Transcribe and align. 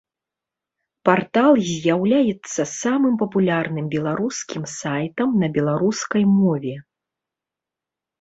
Партал 1.07 1.53
з'яўляецца 1.71 2.61
самым 2.81 3.13
папулярным 3.23 3.85
беларускім 3.95 4.63
сайтам 4.79 5.29
на 5.43 5.47
беларускай 5.59 6.23
мове. 6.41 6.75